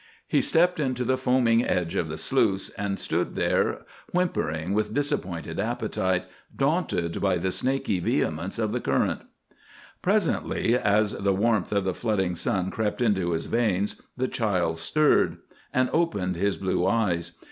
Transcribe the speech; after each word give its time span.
He 0.27 0.41
stepped 0.41 0.79
into 0.79 1.03
the 1.03 1.15
foaming 1.15 1.63
edge 1.63 1.93
of 1.93 2.09
the 2.09 2.17
sluice, 2.17 2.71
and 2.71 2.99
stood 2.99 3.35
there 3.35 3.85
whimpering 4.11 4.73
with 4.73 4.95
disappointed 4.95 5.59
appetite, 5.59 6.25
daunted 6.55 7.21
by 7.21 7.37
the 7.37 7.51
snaky 7.51 7.99
vehemence 7.99 8.57
of 8.57 8.71
the 8.71 8.79
current. 8.81 9.21
Presently, 10.01 10.75
as 10.75 11.11
the 11.11 11.35
warmth 11.35 11.71
of 11.71 11.83
the 11.83 11.93
flooding 11.93 12.33
sun 12.33 12.71
crept 12.71 12.99
into 12.99 13.33
his 13.33 13.45
veins, 13.45 14.01
the 14.17 14.27
child 14.27 14.77
stirred, 14.79 15.37
and 15.71 15.87
opened 15.93 16.35
his 16.35 16.57
blue 16.57 16.87
eyes. 16.87 17.33